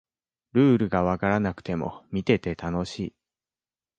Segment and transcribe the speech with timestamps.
[0.53, 3.13] ルールがわからなくても見てて楽しい